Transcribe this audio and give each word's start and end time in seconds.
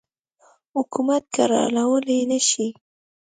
حکومت 0.75 1.23
کرارولای 1.35 2.19
نه 2.31 2.39
شي. 2.49 2.67